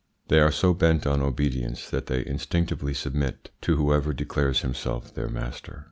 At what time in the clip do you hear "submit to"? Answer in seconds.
2.95-3.75